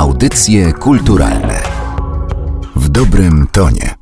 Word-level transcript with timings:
Audycje 0.00 0.72
kulturalne 0.72 1.62
w 2.76 2.88
dobrym 2.88 3.46
tonie. 3.52 3.94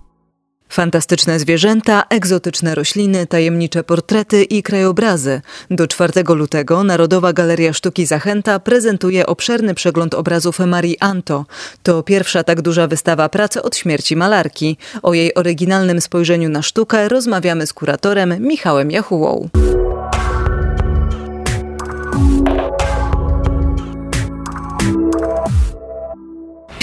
Fantastyczne 0.68 1.38
zwierzęta, 1.38 2.04
egzotyczne 2.10 2.74
rośliny, 2.74 3.26
tajemnicze 3.26 3.84
portrety 3.84 4.44
i 4.44 4.62
krajobrazy. 4.62 5.40
Do 5.70 5.86
4 5.86 6.12
lutego 6.34 6.84
Narodowa 6.84 7.32
Galeria 7.32 7.72
Sztuki 7.72 8.06
Zachęta 8.06 8.58
prezentuje 8.58 9.26
obszerny 9.26 9.74
przegląd 9.74 10.14
obrazów 10.14 10.58
Marii 10.58 10.98
Anto. 11.00 11.46
To 11.82 12.02
pierwsza 12.02 12.44
tak 12.44 12.62
duża 12.62 12.86
wystawa 12.86 13.28
pracy 13.28 13.62
od 13.62 13.76
śmierci 13.76 14.16
malarki. 14.16 14.76
O 15.02 15.14
jej 15.14 15.34
oryginalnym 15.34 16.00
spojrzeniu 16.00 16.48
na 16.48 16.62
sztukę 16.62 17.08
rozmawiamy 17.08 17.66
z 17.66 17.72
kuratorem 17.72 18.34
Michałem 18.40 18.90
Jachułą. 18.90 19.48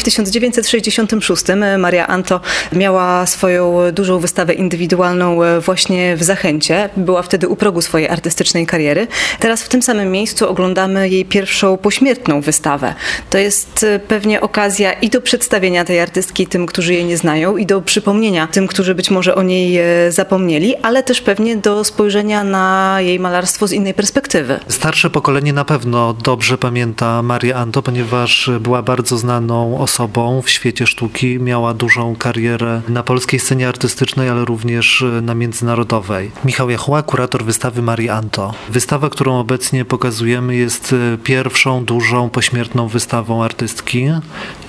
1966 0.06 1.46
Maria 1.78 2.08
Anto 2.08 2.42
miała 2.74 3.26
swoją 3.26 3.92
dużą 3.92 4.20
wystawę 4.20 4.54
indywidualną 4.54 5.40
właśnie 5.60 6.18
w 6.18 6.24
Zachęcie. 6.24 6.90
Była 6.98 7.22
wtedy 7.22 7.48
u 7.48 7.56
progu 7.56 7.82
swojej 7.82 8.10
artystycznej 8.10 8.66
kariery. 8.68 9.08
Teraz 9.40 9.64
w 9.64 9.70
tym 9.70 9.82
samym 9.82 10.12
miejscu 10.12 10.50
oglądamy 10.50 11.10
jej 11.10 11.26
pierwszą 11.26 11.78
pośmiertną 11.78 12.42
wystawę. 12.42 12.94
To 13.30 13.38
jest 13.38 13.86
pewnie 14.08 14.42
okazja 14.42 14.94
i 14.94 15.10
do 15.10 15.22
przedstawienia 15.22 15.86
tej 15.86 16.00
artystki 16.00 16.48
tym, 16.48 16.66
którzy 16.66 16.94
jej 16.94 17.06
nie 17.06 17.18
znają, 17.18 17.58
i 17.58 17.66
do 17.66 17.82
przypomnienia 17.82 18.48
tym, 18.48 18.68
którzy 18.68 18.96
być 18.96 19.12
może 19.12 19.36
o 19.36 19.44
niej 19.44 19.80
zapomnieli, 20.10 20.76
ale 20.76 21.04
też 21.04 21.22
pewnie 21.22 21.56
do 21.58 21.84
spojrzenia 21.84 22.44
na 22.44 22.98
jej 23.00 23.20
malarstwo 23.20 23.68
z 23.68 23.72
innej 23.72 23.94
perspektywy. 23.94 24.60
Starsze 24.68 25.10
pokolenie 25.10 25.54
na 25.54 25.66
pewno 25.66 26.14
dobrze 26.14 26.58
pamięta 26.58 27.22
Marię 27.22 27.56
Anto, 27.56 27.82
ponieważ 27.82 28.50
była 28.60 28.82
bardzo 28.82 29.18
znaną 29.18 29.78
osobą 29.80 29.95
w 30.44 30.50
świecie 30.50 30.88
sztuki, 30.88 31.40
miała 31.40 31.74
dużą 31.74 32.16
karierę 32.16 32.82
na 32.90 33.04
polskiej 33.04 33.40
scenie 33.40 33.68
artystycznej, 33.68 34.30
ale 34.30 34.46
również 34.46 35.06
na 35.22 35.36
międzynarodowej. 35.36 36.32
Michał 36.46 36.70
Jachuła, 36.70 37.04
kurator 37.04 37.44
wystawy 37.44 37.82
Marii 37.82 38.10
Anto. 38.10 38.54
Wystawa, 38.70 39.10
którą 39.10 39.40
obecnie 39.40 39.86
pokazujemy 39.86 40.56
jest 40.56 40.96
pierwszą 41.24 41.86
dużą 41.86 42.30
pośmiertną 42.30 42.88
wystawą 42.88 43.44
artystki 43.44 44.06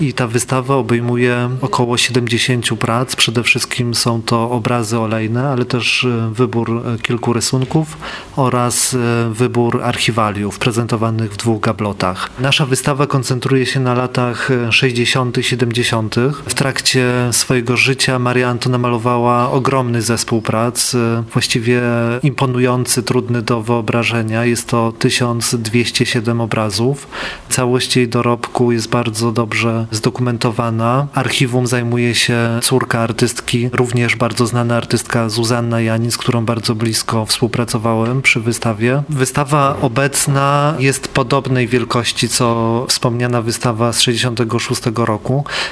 i 0.00 0.12
ta 0.12 0.26
wystawa 0.26 0.74
obejmuje 0.74 1.50
około 1.60 1.96
70 1.96 2.66
prac. 2.78 3.16
Przede 3.16 3.42
wszystkim 3.42 3.94
są 3.94 4.22
to 4.22 4.50
obrazy 4.50 4.98
olejne, 4.98 5.48
ale 5.48 5.64
też 5.64 6.06
wybór 6.32 6.82
kilku 7.02 7.32
rysunków 7.32 7.96
oraz 8.36 8.96
wybór 9.30 9.82
archiwaliów 9.82 10.58
prezentowanych 10.58 11.32
w 11.32 11.36
dwóch 11.36 11.60
gablotach. 11.60 12.30
Nasza 12.38 12.66
wystawa 12.66 13.06
koncentruje 13.06 13.66
się 13.66 13.80
na 13.80 13.94
latach 13.94 14.48
60 14.70 15.15
60., 15.16 15.36
70. 15.40 16.14
W 16.46 16.54
trakcie 16.54 17.12
swojego 17.32 17.76
życia 17.76 18.18
Maria 18.18 18.48
Antona 18.48 18.78
malowała 18.78 19.50
ogromny 19.50 20.02
zespół 20.02 20.42
prac, 20.42 20.96
właściwie 21.32 21.80
imponujący, 22.22 23.02
trudny 23.02 23.42
do 23.42 23.62
wyobrażenia. 23.62 24.44
Jest 24.44 24.68
to 24.68 24.92
1207 24.98 26.40
obrazów. 26.40 27.08
Całość 27.48 27.96
jej 27.96 28.08
dorobku 28.08 28.72
jest 28.72 28.88
bardzo 28.88 29.32
dobrze 29.32 29.86
zdokumentowana. 29.90 31.06
Archiwum 31.14 31.66
zajmuje 31.66 32.14
się 32.14 32.58
córka 32.62 33.00
artystki, 33.00 33.70
również 33.72 34.16
bardzo 34.16 34.46
znana 34.46 34.76
artystka 34.76 35.28
Zuzanna 35.28 35.80
Janin, 35.80 36.10
z 36.10 36.18
którą 36.18 36.44
bardzo 36.44 36.74
blisko 36.74 37.26
współpracowałem 37.26 38.22
przy 38.22 38.40
wystawie. 38.40 39.02
Wystawa 39.08 39.76
obecna 39.80 40.74
jest 40.78 41.08
podobnej 41.08 41.66
wielkości 41.68 42.28
co 42.28 42.86
wspomniana 42.88 43.42
wystawa 43.42 43.92
z 43.92 44.00
66 44.00 44.82
roku. 44.86 45.05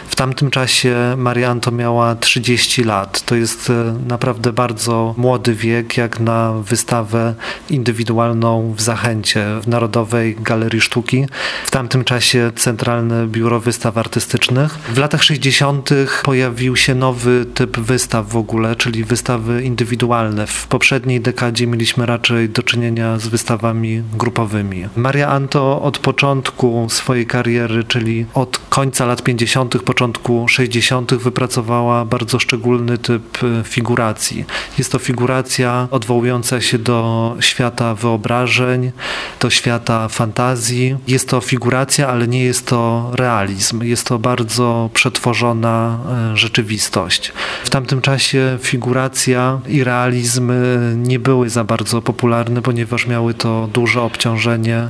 W 0.08 0.16
tamtym 0.16 0.50
czasie 0.50 0.96
Marianto 1.16 1.70
miała 1.70 2.14
30 2.14 2.84
lat. 2.84 3.22
To 3.22 3.34
jest 3.34 3.70
e, 3.70 3.94
naprawdę 4.08 4.52
bardzo 4.52 5.14
młody 5.16 5.54
wiek, 5.54 5.96
jak 5.96 6.20
na 6.20 6.52
wystawę 6.52 7.34
indywidualną 7.70 8.74
w 8.76 8.80
Zachęcie, 8.80 9.46
w 9.62 9.68
Narodowej 9.68 10.36
Galerii 10.40 10.80
Sztuki. 10.80 11.26
W 11.66 11.70
tamtym 11.70 12.04
czasie 12.04 12.52
Centralne 12.56 13.26
Biuro 13.26 13.60
Wystaw 13.60 13.98
Artystycznych. 13.98 14.78
W 14.78 14.98
latach 14.98 15.22
60. 15.22 15.90
pojawił 16.22 16.76
się 16.76 16.94
nowy 16.94 17.46
typ 17.54 17.78
wystaw 17.78 18.28
w 18.28 18.36
ogóle, 18.36 18.76
czyli 18.76 19.04
wystawy 19.04 19.62
indywidualne. 19.62 20.46
W 20.46 20.66
poprzedniej 20.66 21.20
dekadzie 21.20 21.66
mieliśmy 21.66 22.06
raczej 22.06 22.48
do 22.48 22.62
czynienia 22.62 23.18
z 23.18 23.26
wystawami 23.26 24.02
grupowymi. 24.12 24.88
Maria 24.96 25.28
Anto 25.28 25.82
od 25.82 25.98
początku 25.98 26.86
swojej 26.90 27.26
kariery, 27.26 27.84
czyli 27.84 28.26
od 28.34 28.58
końca 28.68 29.06
lat 29.06 29.13
lat 29.14 29.22
50., 29.22 29.82
początku 29.82 30.48
60. 30.48 31.14
wypracowała 31.14 32.04
bardzo 32.04 32.38
szczególny 32.38 32.98
typ 32.98 33.38
e, 33.44 33.64
figuracji. 33.64 34.44
Jest 34.78 34.92
to 34.92 34.98
figuracja 34.98 35.88
odwołująca 35.90 36.60
się 36.60 36.78
do 36.78 37.36
świata 37.40 37.94
wyobrażeń, 37.94 38.92
do 39.40 39.50
świata 39.50 40.08
fantazji. 40.08 40.96
Jest 41.08 41.28
to 41.28 41.40
figuracja, 41.40 42.08
ale 42.08 42.28
nie 42.28 42.44
jest 42.44 42.66
to 42.66 43.10
realizm. 43.14 43.82
Jest 43.82 44.06
to 44.06 44.18
bardzo 44.18 44.90
przetworzona 44.94 45.98
e, 46.32 46.36
rzeczywistość. 46.36 47.32
W 47.64 47.70
tamtym 47.70 48.00
czasie 48.00 48.58
figuracja 48.62 49.60
i 49.68 49.84
realizm 49.84 50.50
e, 50.50 50.54
nie 50.96 51.18
były 51.18 51.50
za 51.50 51.64
bardzo 51.64 52.02
popularne, 52.02 52.62
ponieważ 52.62 53.06
miały 53.06 53.34
to 53.34 53.68
duże 53.72 54.02
obciążenie 54.02 54.88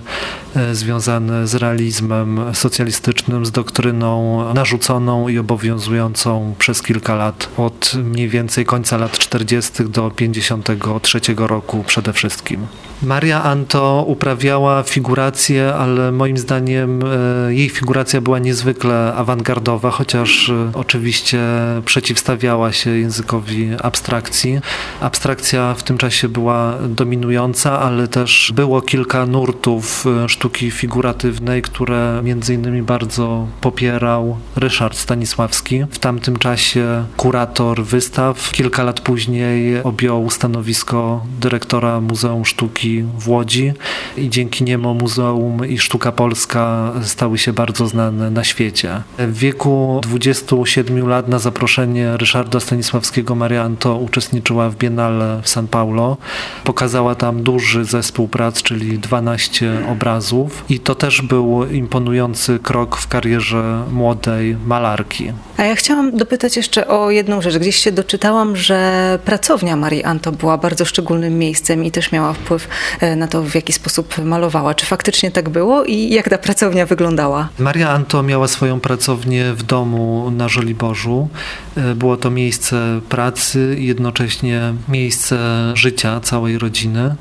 związane 0.72 1.46
z 1.46 1.54
realizmem 1.54 2.40
socjalistycznym, 2.52 3.46
z 3.46 3.50
doktryną 3.50 4.13
narzuconą 4.54 5.28
i 5.28 5.38
obowiązującą 5.38 6.54
przez 6.58 6.82
kilka 6.82 7.14
lat, 7.14 7.48
od 7.56 7.94
mniej 7.94 8.28
więcej 8.28 8.64
końca 8.64 8.96
lat 8.96 9.18
40. 9.18 9.84
do 9.84 10.10
53 10.10 11.20
roku 11.36 11.84
przede 11.86 12.12
wszystkim. 12.12 12.66
Maria 13.02 13.42
Anto 13.42 14.04
uprawiała 14.06 14.82
figurację, 14.82 15.74
ale 15.74 16.12
moim 16.12 16.38
zdaniem 16.38 17.02
e, 17.02 17.54
jej 17.54 17.68
figuracja 17.68 18.20
była 18.20 18.38
niezwykle 18.38 19.14
awangardowa, 19.14 19.90
chociaż 19.90 20.48
e, 20.48 20.70
oczywiście 20.74 21.38
przeciwstawiała 21.84 22.72
się 22.72 22.90
językowi 22.90 23.70
abstrakcji. 23.82 24.60
Abstrakcja 25.00 25.74
w 25.74 25.82
tym 25.82 25.98
czasie 25.98 26.28
była 26.28 26.74
dominująca, 26.88 27.80
ale 27.80 28.08
też 28.08 28.52
było 28.54 28.82
kilka 28.82 29.26
nurtów 29.26 30.04
e, 30.24 30.28
sztuki 30.28 30.70
figuratywnej, 30.70 31.62
które 31.62 32.20
między 32.24 32.54
innymi 32.54 32.82
bardzo 32.82 33.46
popiera 33.60 33.94
wspierał 33.94 34.36
Ryszard 34.56 34.96
Stanisławski, 34.96 35.84
w 35.90 35.98
tamtym 35.98 36.36
czasie 36.36 37.04
kurator 37.16 37.84
wystaw. 37.84 38.50
Kilka 38.52 38.82
lat 38.82 39.00
później 39.00 39.82
objął 39.82 40.30
stanowisko 40.30 41.24
dyrektora 41.40 42.00
Muzeum 42.00 42.44
Sztuki 42.44 42.83
w 43.18 43.28
Łodzi 43.28 43.72
i 44.16 44.30
dzięki 44.30 44.64
niemu 44.64 44.94
Muzeum 44.94 45.68
i 45.68 45.78
Sztuka 45.78 46.12
Polska 46.12 46.92
stały 47.02 47.38
się 47.38 47.52
bardzo 47.52 47.86
znane 47.86 48.30
na 48.30 48.44
świecie. 48.44 49.02
W 49.18 49.38
wieku 49.38 50.00
27 50.02 51.08
lat 51.08 51.28
na 51.28 51.38
zaproszenie 51.38 52.16
Ryszarda 52.16 52.60
Stanisławskiego 52.60 53.34
Maria 53.34 53.62
Anto 53.62 53.96
uczestniczyła 53.96 54.70
w 54.70 54.76
Biennale 54.76 55.40
w 55.42 55.48
San 55.48 55.68
Paulo. 55.68 56.16
Pokazała 56.64 57.14
tam 57.14 57.42
duży 57.42 57.84
zespół 57.84 58.28
prac, 58.28 58.62
czyli 58.62 58.98
12 58.98 59.72
obrazów 59.88 60.64
i 60.68 60.80
to 60.80 60.94
też 60.94 61.22
był 61.22 61.66
imponujący 61.66 62.58
krok 62.58 62.96
w 62.96 63.08
karierze 63.08 63.84
młodej 63.92 64.56
malarki. 64.66 65.32
A 65.56 65.62
ja 65.62 65.74
chciałam 65.74 66.16
dopytać 66.16 66.56
jeszcze 66.56 66.88
o 66.88 67.10
jedną 67.10 67.42
rzecz. 67.42 67.58
Gdzieś 67.58 67.76
się 67.76 67.92
doczytałam, 67.92 68.56
że 68.56 69.18
pracownia 69.24 69.76
Marii 69.76 70.04
Anto 70.04 70.32
była 70.32 70.58
bardzo 70.58 70.84
szczególnym 70.84 71.38
miejscem 71.38 71.84
i 71.84 71.90
też 71.90 72.12
miała 72.12 72.32
wpływ 72.32 72.68
na 73.16 73.28
to, 73.28 73.42
w 73.42 73.54
jaki 73.54 73.72
sposób 73.72 74.18
malowała. 74.24 74.74
Czy 74.74 74.86
faktycznie 74.86 75.30
tak 75.30 75.48
było 75.48 75.84
i 75.84 76.08
jak 76.08 76.28
ta 76.28 76.38
pracownia 76.38 76.86
wyglądała? 76.86 77.48
Maria 77.58 77.90
Anto 77.90 78.22
miała 78.22 78.48
swoją 78.48 78.80
pracownię 78.80 79.52
w 79.52 79.62
domu 79.62 80.30
na 80.30 80.48
Żoliborzu. 80.48 81.28
E, 81.76 81.94
było 81.94 82.16
to 82.16 82.30
miejsce 82.30 83.00
pracy 83.08 83.76
i 83.78 83.86
jednocześnie 83.86 84.74
miejsce 84.88 85.38
życia 85.74 86.20
całej 86.20 86.58
rodziny. 86.58 87.14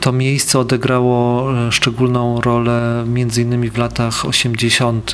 To 0.00 0.12
miejsce 0.12 0.58
odegrało 0.58 1.52
e, 1.52 1.72
szczególną 1.72 2.40
rolę 2.40 3.04
między 3.06 3.42
innymi 3.42 3.70
w 3.70 3.78
latach 3.78 4.26
80 4.26 5.12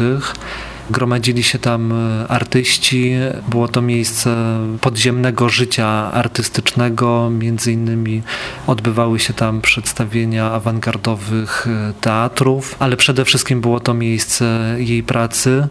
Gromadzili 0.91 1.43
się 1.43 1.59
tam 1.59 1.93
e, 1.93 2.29
artyści, 2.29 3.13
było 3.49 3.69
to 3.69 3.83
miejsce 3.83 4.37
podziemnego 4.81 5.49
życia 5.49 5.87
artystycznego, 6.13 7.31
między 7.31 7.73
innymi 7.73 8.23
odbywały 8.67 9.19
się 9.19 9.35
tam 9.35 9.61
przedstawienia 9.61 10.51
awangardowych 10.51 11.67
e, 11.67 11.93
teatrów, 12.01 12.77
ale 12.79 12.97
przede 12.97 13.25
wszystkim 13.25 13.61
było 13.61 13.81
to 13.81 13.95
miejsce 13.95 14.77
jej 14.79 15.03
pracy. 15.03 15.69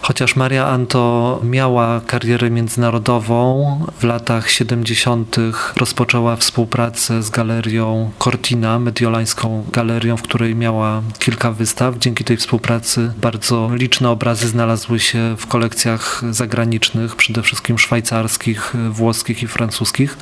Chociaż 0.00 0.36
Maria 0.36 0.66
Anto 0.66 1.40
miała 1.42 2.00
karierę 2.06 2.50
międzynarodową, 2.50 3.64
w 3.98 4.04
latach 4.04 4.50
70. 4.50 5.36
rozpoczęła 5.76 6.36
współpracę 6.36 7.22
z 7.22 7.30
galerią 7.30 8.10
Cortina, 8.18 8.78
mediolańską 8.78 9.64
galerią, 9.72 10.16
w 10.16 10.22
której 10.22 10.54
miała 10.54 11.02
kilka 11.18 11.52
wystaw. 11.52 11.98
Dzięki 11.98 12.24
tej 12.24 12.36
współpracy 12.36 13.12
bardzo 13.20 13.70
liczne 13.74 14.10
obrazy 14.10 14.48
znalazły 14.54 15.00
się 15.00 15.36
w 15.38 15.46
kolekcjach 15.46 16.22
zagranicznych, 16.30 17.16
przede 17.16 17.42
wszystkim 17.42 17.78
szwajcarskich, 17.78 18.74
włoskich 18.90 19.42
i 19.42 19.46
francuskich. 19.46 20.18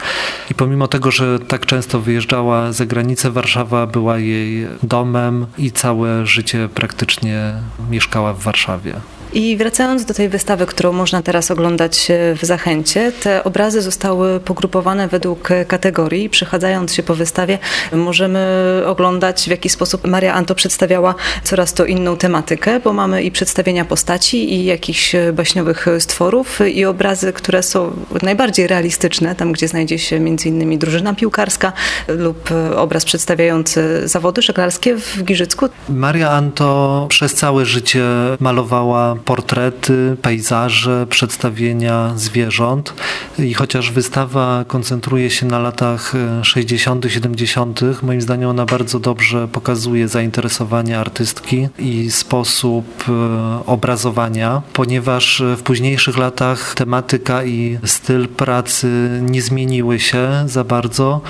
I 0.51 0.55
pomimo 0.55 0.89
tego, 0.89 1.11
że 1.11 1.39
tak 1.39 1.67
często 1.67 2.01
wyjeżdżała 2.01 2.73
za 2.73 2.87
granicę, 2.87 3.31
Warszawa 3.31 3.87
była 3.87 4.19
jej 4.19 4.67
domem 4.83 5.47
i 5.59 5.73
całe 5.73 6.27
życie 6.27 6.69
praktycznie 6.75 7.53
mieszkała 7.91 8.33
w 8.33 8.43
Warszawie. 8.43 8.95
I 9.35 9.57
wracając 9.57 10.05
do 10.05 10.15
tej 10.15 10.29
wystawy, 10.29 10.67
którą 10.67 10.93
można 10.93 11.23
teraz 11.23 11.51
oglądać 11.51 12.11
e, 12.11 12.35
w 12.35 12.43
Zachęcie, 12.43 13.13
te 13.13 13.45
obrazy 13.45 13.83
zostały 13.83 14.41
pogrupowane 14.41 15.09
według 15.09 15.49
kategorii. 15.69 16.31
Przechadzając 16.31 16.95
się 16.95 17.03
po 17.03 17.15
wystawie, 17.15 17.59
możemy 17.93 18.83
oglądać, 18.87 19.43
w 19.43 19.47
jaki 19.47 19.69
sposób 19.69 20.07
Maria 20.07 20.35
Anto 20.35 20.55
przedstawiała 20.55 21.15
coraz 21.45 21.75
to 21.75 21.85
inną 21.85 22.17
tematykę, 22.17 22.81
bo 22.81 22.93
mamy 22.93 23.23
i 23.23 23.31
przedstawienia 23.31 23.85
postaci, 23.85 24.55
i 24.55 24.65
jakichś 24.65 25.13
baśniowych 25.33 25.87
stworów, 25.99 26.61
i 26.75 26.85
obrazy, 26.85 27.33
które 27.33 27.63
są 27.63 27.93
najbardziej 28.23 28.67
realistyczne, 28.67 29.35
tam 29.35 29.53
gdzie 29.53 29.69
znajdzie 29.69 29.99
się 29.99 30.17
innymi 30.45 30.79
drużyna 30.79 31.15
piłkarska 31.15 31.73
lub 32.09 32.51
obraz 32.77 33.05
przedstawiający 33.05 34.09
zawody 34.09 34.43
żeglarskie 34.43 34.97
w 34.97 35.23
Giżycku. 35.25 35.69
Maria 35.89 36.31
Anto 36.31 37.07
przez 37.09 37.35
całe 37.35 37.65
życie 37.65 38.05
malowała 38.41 39.17
portrety, 39.25 40.17
pejzaże, 40.23 41.07
przedstawienia 41.11 42.13
zwierząt 42.17 42.95
i 43.39 43.55
chociaż 43.55 43.91
wystawa 43.91 44.65
koncentruje 44.69 45.31
się 45.31 45.47
na 45.47 45.59
latach 45.59 46.13
60., 46.43 47.07
70., 47.09 47.81
moim 48.03 48.21
zdaniem 48.21 48.51
ona 48.51 48.67
bardzo 48.67 49.01
dobrze 49.01 49.49
pokazuje 49.49 50.09
zainteresowanie 50.09 50.99
artystki 50.99 51.69
i 51.79 52.11
sposób 52.11 53.05
e, 53.09 53.67
obrazowania, 53.67 54.63
ponieważ 54.73 55.43
w 55.57 55.63
późniejszych 55.63 56.19
latach 56.19 56.75
tematyka 56.75 57.45
i 57.45 57.79
styl 57.85 58.29
pracy 58.29 59.21
nie 59.23 59.43
zmieniły 59.43 60.01
się 60.01 60.29
za 60.47 60.65
bardzo. 60.65 61.21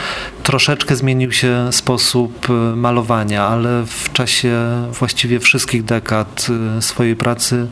Troszeczkę 0.43 0.97
zmienił 0.97 1.33
się 1.33 1.73
sposób 1.73 2.51
e, 2.51 2.77
malowania, 2.77 3.45
ale 3.45 3.85
w 3.87 4.13
czasie 4.13 4.57
właściwie 4.93 5.41
wszystkich 5.41 5.85
dekad 5.85 6.47
e, 6.79 6.83
swojej 6.83 7.17
pracy 7.17 7.67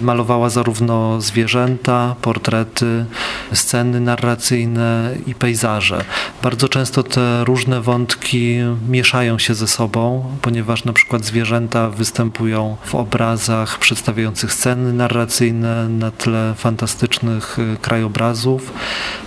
Malowała 0.00 0.50
zarówno 0.50 1.20
zwierzęta, 1.20 2.16
portrety, 2.22 3.04
sceny 3.52 4.00
narracyjne 4.00 5.14
i 5.26 5.34
pejzaże. 5.34 6.04
Bardzo 6.42 6.68
często 6.68 7.02
te 7.02 7.44
różne 7.44 7.80
wątki 7.80 8.56
mieszają 8.88 9.38
się 9.38 9.54
ze 9.54 9.68
sobą, 9.68 10.24
ponieważ 10.42 10.84
na 10.84 10.92
przykład 10.92 11.24
zwierzęta 11.24 11.90
występują 11.90 12.76
w 12.84 12.94
obrazach 12.94 13.78
przedstawiających 13.78 14.52
sceny 14.52 14.92
narracyjne 14.92 15.88
na 15.88 16.10
tle 16.10 16.54
fantastycznych 16.56 17.58
y, 17.58 17.76
krajobrazów, 17.82 18.72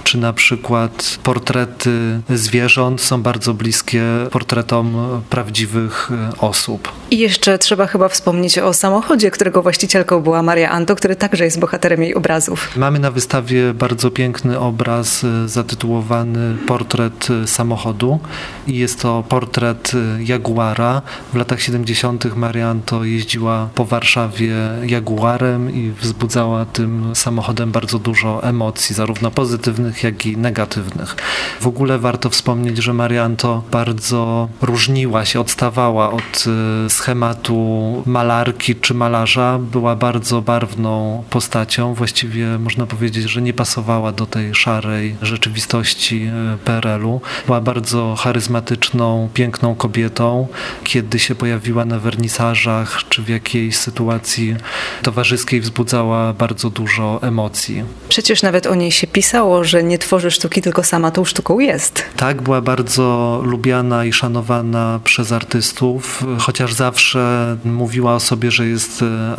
czy 0.04 0.18
na 0.18 0.34
przykład 0.34 1.18
portrety 1.24 2.22
zwierząt 2.30 3.02
są 3.02 3.22
bardzo 3.22 3.54
bliskie 3.54 4.04
portretom 4.31 4.96
prawdziwych 5.30 6.12
y, 6.34 6.40
osób. 6.40 6.92
I 7.12 7.18
jeszcze 7.18 7.58
trzeba 7.58 7.88
chyba 7.88 8.10
wspomnieć 8.10 8.60
o 8.60 8.74
samochodzie, 8.74 9.31
którego 9.31 9.62
właścicielką 9.62 10.22
była 10.25 10.44
Maria 10.44 10.69
Anto, 10.69 10.95
który 10.95 11.16
także 11.16 11.44
jest 11.45 11.60
bohaterem 11.60 12.01
jej 12.04 12.16
obrazów. 12.16 12.77
Mamy 12.77 13.00
na 13.00 13.12
wystawie 13.12 13.74
bardzo 13.74 14.12
piękny 14.12 14.60
obraz 14.60 15.24
y, 15.24 15.50
zatytułowany 15.50 16.57
Portret 16.68 17.27
samochodu 17.45 18.19
i 18.68 18.77
jest 18.77 19.01
to 19.01 19.24
portret 19.30 19.92
Jaguara. 20.19 21.01
W 21.33 21.36
latach 21.36 21.62
70. 21.62 22.36
Maria 22.36 22.69
Anto 22.69 23.04
jeździła 23.04 23.69
po 23.75 23.86
Warszawie 23.86 24.56
Jaguarem 24.86 25.75
i 25.75 25.92
wzbudzała 26.01 26.66
tym 26.66 27.16
samochodem 27.16 27.71
bardzo 27.71 28.00
dużo 28.00 28.44
emocji, 28.44 28.95
zarówno 28.95 29.31
pozytywnych, 29.31 30.04
jak 30.04 30.25
i 30.25 30.38
negatywnych. 30.38 31.16
W 31.62 31.68
ogóle 31.68 32.00
warto 32.00 32.30
wspomnieć, 32.30 32.78
że 32.78 32.94
Maria 32.94 33.24
Anto 33.24 33.63
bardzo 33.71 34.50
różniła 34.62 35.25
się, 35.25 35.39
odstawała 35.39 36.12
od 36.12 36.45
y, 36.86 36.89
schematu 36.89 37.56
malarki 38.06 38.75
czy 38.75 38.94
malarza. 38.94 39.60
Była 39.60 39.95
bardzo 39.95 40.05
barwną 40.42 41.24
postacią. 41.30 41.94
Właściwie 41.94 42.60
można 42.60 42.86
powiedzieć, 42.86 43.24
że 43.24 43.42
nie 43.42 43.54
pasowała 43.54 44.12
do 44.12 44.25
tej 44.25 44.56
szarej 44.56 45.16
rzeczywistości 45.22 46.30
y, 46.56 46.57
PRL-u. 46.57 47.22
Była 47.46 47.62
bardzo 47.62 48.16
charyzmatyczną, 48.19 49.30
piękną 49.34 49.75
kobietą. 49.75 50.48
Kiedy 50.84 51.19
się 51.19 51.36
pojawiła 51.36 51.86
na 51.86 52.00
wernisażach 52.00 53.02
czy 53.10 53.22
w 53.22 53.30
jakiejś 53.30 53.78
sytuacji 53.78 54.56
towarzyskiej 55.02 55.62
wzbudzała 55.62 56.34
bardzo 56.34 56.69
dużo 56.69 57.19
emocji. 57.22 57.84
Przecież 58.10 58.44
nawet 58.44 58.68
o 58.68 58.75
niej 58.75 58.92
się 58.92 59.07
pisało, 59.07 59.63
że 59.63 59.84
nie 59.84 59.98
tworzy 59.98 60.31
sztuki, 60.31 60.62
tylko 60.62 60.84
sama 60.84 61.12
tą 61.12 61.25
sztuką 61.25 61.60
jest. 61.60 62.04
Tak, 62.18 62.42
była 62.42 62.62
bardzo 62.62 63.42
lubiana 63.46 64.06
i 64.06 64.13
szanowana 64.13 65.00
przez 65.04 65.31
artystów, 65.31 66.24
chociaż 66.40 66.74
zawsze 66.74 67.57
mówiła 67.66 68.16
o 68.16 68.19
sobie, 68.19 68.52
że 68.52 68.68
jest 68.68 69.02
e, 69.02 69.36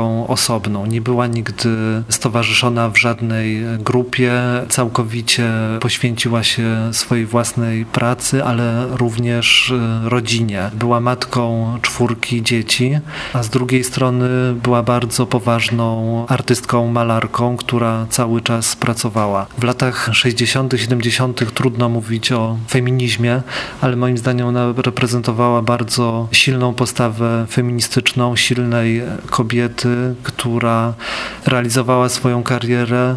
artystką 0.00 0.26
osobną. 0.26 0.86
Nie 0.86 1.00
była 1.00 1.26
nigdy 1.26 1.68
stowarzyszona 2.08 2.88
w 2.88 2.96
żadnej 2.98 3.62
grupie, 3.78 4.32
całkowicie 4.68 5.50
poświęciła 5.80 6.42
się 6.42 6.88
swojej 6.92 7.26
własnej 7.26 7.84
pracy, 7.84 8.44
ale 8.44 8.86
również 8.90 9.72
e, 9.72 10.08
rodzinie. 10.08 10.70
Była 10.74 11.00
matką 11.00 11.78
czwórki 11.82 12.42
dzieci, 12.42 12.98
a 13.32 13.42
z 13.42 13.48
drugiej 13.48 13.84
strony 13.84 14.28
była 14.62 14.82
bardzo 14.82 15.26
poważną 15.26 16.26
artystką, 16.26 16.86
malarką, 16.92 17.56
która 17.56 18.06
cały 18.10 18.40
czas 18.40 18.76
pracowała. 18.76 19.46
W 19.58 19.64
latach 19.64 20.10
60., 20.12 20.74
70. 20.76 21.54
trudno 21.54 21.88
mówić 21.88 22.32
o 22.32 22.56
feminizmie, 22.68 23.42
ale 23.80 23.96
moim 23.96 24.18
zdaniem 24.18 24.46
ona 24.46 24.72
reprezentowała 24.76 25.62
bardzo 25.62 26.28
silną 26.32 26.74
postawę 26.74 27.46
feministyczną, 27.50 28.36
silnej 28.36 29.02
kobiety, 29.30 29.89
która 30.22 30.94
realizowała 31.46 32.08
swoją 32.08 32.42
karierę 32.42 33.16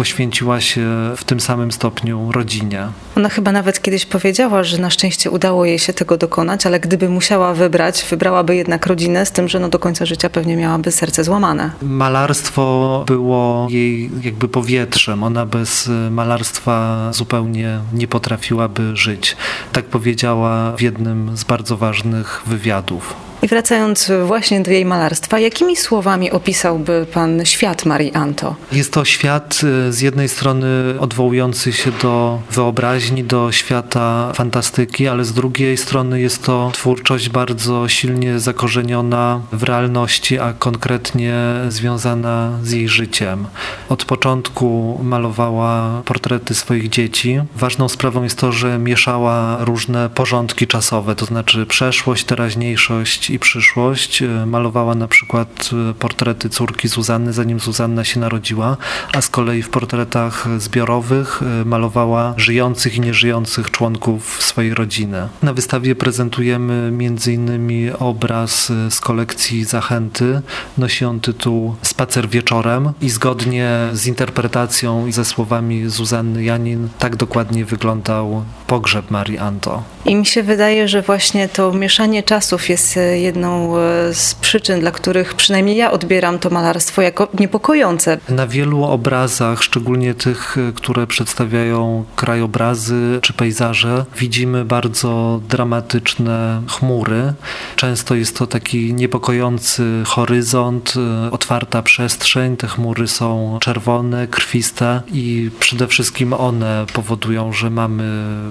poświęciła 0.00 0.60
się 0.60 0.86
w 1.16 1.24
tym 1.24 1.40
samym 1.40 1.72
stopniu 1.72 2.32
rodzinie. 2.32 2.86
Ona 3.16 3.28
chyba 3.28 3.52
nawet 3.52 3.82
kiedyś 3.82 4.06
powiedziała, 4.06 4.64
że 4.64 4.78
na 4.78 4.90
szczęście 4.90 5.30
udało 5.30 5.64
jej 5.64 5.78
się 5.78 5.92
tego 5.92 6.16
dokonać, 6.16 6.66
ale 6.66 6.80
gdyby 6.80 7.08
musiała 7.08 7.54
wybrać, 7.54 8.06
wybrałaby 8.10 8.56
jednak 8.56 8.86
rodzinę, 8.86 9.26
z 9.26 9.32
tym, 9.32 9.48
że 9.48 9.60
no 9.60 9.68
do 9.68 9.78
końca 9.78 10.06
życia 10.06 10.30
pewnie 10.30 10.56
miałaby 10.56 10.92
serce 10.92 11.24
złamane. 11.24 11.70
Malarstwo 11.82 13.04
było 13.06 13.66
jej 13.70 14.10
jakby 14.22 14.48
powietrzem. 14.48 15.22
Ona 15.22 15.46
bez 15.46 15.90
malarstwa 16.10 17.08
zupełnie 17.12 17.78
nie 17.92 18.08
potrafiłaby 18.08 18.96
żyć. 18.96 19.36
Tak 19.72 19.84
powiedziała 19.84 20.72
w 20.76 20.82
jednym 20.82 21.36
z 21.36 21.44
bardzo 21.44 21.76
ważnych 21.76 22.42
wywiadów. 22.46 23.29
I 23.42 23.48
wracając 23.48 24.12
właśnie 24.26 24.60
do 24.60 24.70
jej 24.70 24.84
malarstwa, 24.84 25.38
jakimi 25.38 25.76
słowami 25.76 26.30
opisałby 26.30 27.06
pan 27.12 27.46
świat 27.46 27.84
Marii 27.84 28.12
Anto? 28.12 28.56
Jest 28.72 28.92
to 28.92 29.04
świat 29.04 29.60
y, 29.88 29.92
z 29.92 30.00
jednej 30.00 30.28
strony 30.28 30.66
odwołujący 30.98 31.72
się 31.72 31.92
do 32.02 32.40
wyobraźni, 32.50 33.24
do 33.24 33.52
świata 33.52 34.32
fantastyki, 34.34 35.08
ale 35.08 35.24
z 35.24 35.32
drugiej 35.32 35.76
strony 35.76 36.20
jest 36.20 36.44
to 36.44 36.70
twórczość 36.74 37.28
bardzo 37.28 37.88
silnie 37.88 38.38
zakorzeniona 38.38 39.40
w 39.52 39.62
realności, 39.62 40.38
a 40.38 40.52
konkretnie 40.52 41.34
związana 41.68 42.58
z 42.62 42.70
jej 42.70 42.88
życiem. 42.88 43.46
Od 43.88 44.04
początku 44.04 45.00
malowała 45.02 46.02
portrety 46.04 46.54
swoich 46.54 46.88
dzieci. 46.88 47.40
Ważną 47.56 47.88
sprawą 47.88 48.22
jest 48.22 48.38
to, 48.38 48.52
że 48.52 48.78
mieszała 48.78 49.64
różne 49.64 50.10
porządki 50.10 50.66
czasowe, 50.66 51.14
to 51.14 51.26
znaczy 51.26 51.66
przeszłość, 51.66 52.24
teraźniejszość 52.24 53.29
i 53.30 53.38
przyszłość. 53.38 54.22
E, 54.22 54.46
malowała 54.46 54.94
na 54.94 55.08
przykład 55.08 55.70
e, 55.90 55.94
portrety 55.94 56.48
córki 56.48 56.88
Zuzanny, 56.88 57.32
zanim 57.32 57.60
Zuzanna 57.60 58.04
się 58.04 58.20
narodziła, 58.20 58.76
a 59.12 59.20
z 59.20 59.28
kolei 59.28 59.62
w 59.62 59.70
portretach 59.70 60.48
zbiorowych 60.58 61.42
e, 61.42 61.64
malowała 61.64 62.34
żyjących 62.36 62.96
i 62.96 63.00
nieżyjących 63.00 63.70
członków 63.70 64.42
swojej 64.42 64.74
rodziny. 64.74 65.28
Na 65.42 65.52
wystawie 65.52 65.94
prezentujemy 65.94 66.74
m.in. 66.74 67.92
obraz 67.98 68.72
z 68.90 69.00
kolekcji 69.00 69.64
Zachęty. 69.64 70.40
Nosi 70.78 71.04
on 71.04 71.20
tytuł 71.20 71.76
spacer 71.82 72.28
wieczorem 72.28 72.92
i 73.00 73.10
zgodnie 73.10 73.70
z 73.92 74.06
interpretacją 74.06 75.06
i 75.06 75.12
ze 75.12 75.24
słowami 75.24 75.88
Zuzanny 75.88 76.44
Janin 76.44 76.88
tak 76.98 77.16
dokładnie 77.16 77.64
wyglądał 77.64 78.44
pogrzeb 78.66 79.10
Marii 79.10 79.38
Anto. 79.38 79.82
I 80.04 80.16
mi 80.16 80.26
się 80.26 80.42
wydaje, 80.42 80.88
że 80.88 81.02
właśnie 81.02 81.48
to 81.48 81.72
mieszanie 81.72 82.22
czasów 82.22 82.68
jest 82.68 82.98
jedną 83.20 83.78
e, 83.78 84.14
z 84.14 84.34
przyczyn, 84.34 84.80
dla 84.80 84.90
których 84.90 85.34
przynajmniej 85.34 85.76
ja 85.76 85.90
odbieram 85.90 86.38
to 86.38 86.50
malarstwo 86.50 87.02
jako 87.02 87.28
niepokojące. 87.40 88.18
Na 88.28 88.46
wielu 88.46 88.84
obrazach, 88.84 89.62
szczególnie 89.62 90.14
tych, 90.14 90.56
e, 90.58 90.72
które 90.72 91.06
przedstawiają 91.06 92.04
krajobrazy 92.16 93.18
czy 93.22 93.32
pejzaże, 93.32 94.04
widzimy 94.16 94.64
bardzo 94.64 95.40
dramatyczne 95.48 96.62
chmury. 96.68 97.32
Często 97.76 98.14
jest 98.14 98.38
to 98.38 98.46
taki 98.46 98.94
niepokojący 98.94 99.84
horyzont, 100.06 100.94
otwarta 101.30 101.82
przestrzeń. 101.82 102.56
Te 102.56 102.66
chmury 102.66 103.08
są 103.08 103.58
czerwone, 103.60 104.26
krwiste 104.26 105.00
i 105.12 105.50
przede 105.60 105.86
wszystkim 105.86 106.32
one 106.32 106.86
powodują, 106.92 107.52
że 107.52 107.70
mamy 107.70 108.04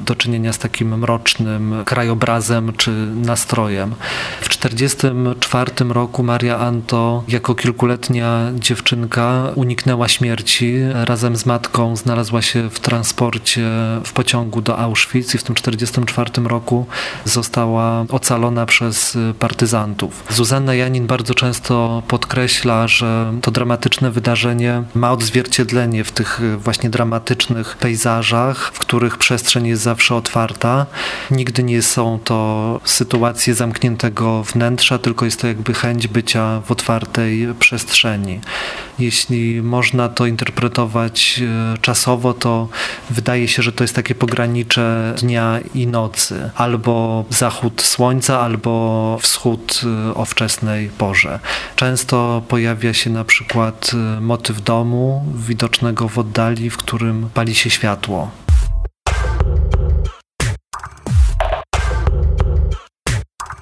do 0.06 0.16
czynienia 0.16 0.54
z 0.54 0.58
takim 0.58 0.98
mrocznym 0.98 1.76
krajobrazem 1.86 2.74
czy 2.78 2.92
nastrojem. 3.16 3.96
W 4.42 4.50
1944 4.60 5.94
roku 5.94 6.24
Maria 6.24 6.58
Anto 6.58 7.24
jako 7.28 7.56
kilkuletnia 7.56 8.52
dziewczynka 8.56 9.44
uniknęła 9.56 10.08
śmierci. 10.08 10.76
Razem 10.94 11.36
z 11.36 11.46
matką 11.46 11.96
znalazła 11.96 12.42
się 12.42 12.70
w 12.70 12.80
transporcie 12.80 13.70
w 14.04 14.14
pociągu 14.14 14.62
do 14.62 14.78
Auschwitz 14.78 15.36
i 15.36 15.38
w 15.38 15.44
tym 15.44 15.56
1944 15.56 16.48
roku 16.48 16.86
została 17.26 18.06
ocalona 18.10 18.66
przez 18.66 19.18
partyzantów. 19.40 20.24
Zuzanna 20.30 20.76
Janin 20.76 21.08
bardzo 21.08 21.34
często 21.36 22.04
podkreśla, 22.08 22.88
że 22.88 23.34
to 23.42 23.52
dramatyczne 23.52 24.12
wydarzenie 24.12 24.84
ma 24.96 25.12
odzwierciedlenie 25.12 26.04
w 26.04 26.12
tych 26.12 26.42
właśnie 26.58 26.90
dramatycznych 26.90 27.78
pejzażach, 27.78 28.72
w 28.74 28.80
których 28.80 29.18
przestrzeń 29.18 29.68
jest 29.68 29.84
zawsze 29.84 30.16
otwarta. 30.16 30.86
Nigdy 31.32 31.64
nie 31.64 31.82
są 31.82 32.20
to 32.24 32.80
sytuacje 32.84 33.54
zamkniętego 33.54 34.44
wnętrza, 34.54 34.98
tylko 34.98 35.26
jest 35.26 35.42
to 35.42 35.48
jakby 35.48 35.74
chęć 35.74 36.08
bycia 36.08 36.62
w 36.66 36.72
otwartej 36.72 37.48
przestrzeni. 37.60 38.40
Jeśli 39.00 39.62
można 39.62 40.10
to 40.10 40.26
interpretować 40.26 41.42
e, 41.74 41.78
czasowo, 41.78 42.34
to 42.34 42.68
wydaje 43.10 43.48
się, 43.48 43.62
że 43.62 43.72
to 43.72 43.84
jest 43.84 43.96
takie 43.96 44.16
pogranicze 44.16 45.16
dnia 45.18 45.60
i 45.76 45.88
nocy. 45.88 46.50
Albo 46.56 47.26
zachód 47.30 47.82
słońca, 47.82 48.40
albo 48.40 49.18
wschód 49.22 49.82
e, 50.10 50.16
o 50.16 50.26
wczesnej 50.26 50.90
porze. 50.90 51.40
Często 51.76 52.42
pojawia 52.48 52.94
się 52.94 53.10
na 53.10 53.24
przykład 53.24 53.92
e, 53.94 54.22
motyw 54.22 54.62
domu 54.62 55.26
widocznego 55.36 56.10
w 56.10 56.18
oddali, 56.18 56.70
w 56.70 56.78
którym 56.78 57.30
pali 57.34 57.56
się 57.56 57.70
światło. 57.70 58.32